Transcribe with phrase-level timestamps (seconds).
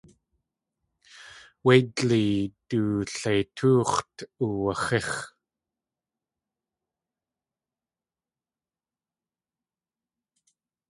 [1.65, 2.35] Wé dleey
[2.69, 2.81] du
[3.19, 5.09] leitóox̲t uwaxíx.